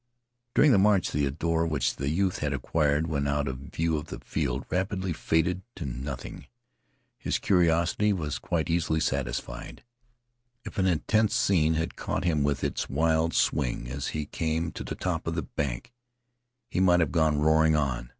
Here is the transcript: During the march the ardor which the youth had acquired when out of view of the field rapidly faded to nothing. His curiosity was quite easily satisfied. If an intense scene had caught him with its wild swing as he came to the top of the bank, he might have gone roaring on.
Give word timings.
During 0.55 0.71
the 0.71 0.79
march 0.79 1.11
the 1.11 1.25
ardor 1.27 1.63
which 1.63 1.97
the 1.97 2.09
youth 2.09 2.39
had 2.39 2.53
acquired 2.53 3.05
when 3.05 3.27
out 3.27 3.47
of 3.47 3.59
view 3.59 3.97
of 3.97 4.07
the 4.07 4.17
field 4.19 4.65
rapidly 4.71 5.13
faded 5.13 5.61
to 5.75 5.85
nothing. 5.85 6.47
His 7.19 7.37
curiosity 7.37 8.11
was 8.11 8.39
quite 8.39 8.67
easily 8.67 8.99
satisfied. 8.99 9.83
If 10.65 10.79
an 10.79 10.87
intense 10.87 11.35
scene 11.35 11.75
had 11.75 11.97
caught 11.97 12.23
him 12.23 12.41
with 12.43 12.63
its 12.63 12.89
wild 12.89 13.35
swing 13.35 13.87
as 13.91 14.07
he 14.07 14.25
came 14.25 14.71
to 14.71 14.83
the 14.83 14.95
top 14.95 15.27
of 15.27 15.35
the 15.35 15.43
bank, 15.43 15.93
he 16.71 16.79
might 16.79 16.99
have 17.01 17.11
gone 17.11 17.37
roaring 17.39 17.75
on. 17.75 18.09